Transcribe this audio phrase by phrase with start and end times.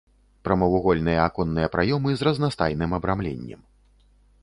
[0.47, 3.61] Прамавугольныя аконныя праёмы з разнастайным абрамленнем.